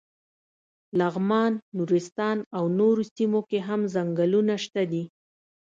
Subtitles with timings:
[0.99, 5.03] لغمان، نورستان او نورو سیمو کې هم څنګلونه شته دي.